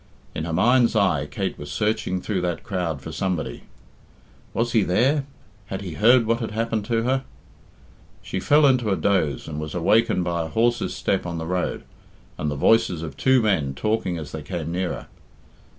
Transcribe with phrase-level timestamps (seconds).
[0.33, 3.65] In her mind's eye, Kate was searching through that crowd for somebody.
[4.51, 5.25] Was he there?
[5.67, 7.23] Had he heard what had happened to her?
[8.23, 11.83] She fell into a doze, and was awakened by a horse's step on the road,
[12.39, 15.05] and the voices of two men talking as they came nearer.